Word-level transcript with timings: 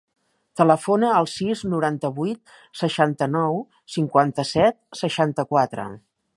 Telefona 0.61 1.11
al 1.17 1.27
sis, 1.33 1.61
noranta-vuit, 1.73 2.55
seixanta-nou, 2.81 3.61
cinquanta-set, 3.97 4.81
seixanta-quatre. 5.05 5.91